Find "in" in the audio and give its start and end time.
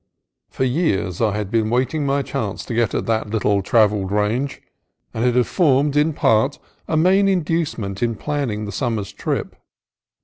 5.95-6.11, 8.01-8.15